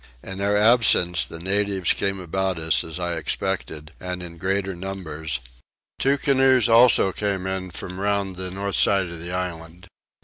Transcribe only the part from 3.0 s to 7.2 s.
expected, and in greater numbers; two canoes also